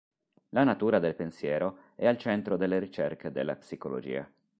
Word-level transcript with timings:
La 0.49 0.63
natura 0.63 0.97
del 0.97 1.13
pensiero 1.13 1.91
è 1.93 2.07
al 2.07 2.17
centro 2.17 2.57
delle 2.57 2.79
ricerche 2.79 3.31
della 3.31 3.55
psicologia. 3.55 4.27